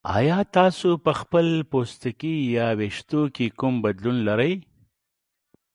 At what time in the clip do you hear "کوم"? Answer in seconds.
3.59-3.73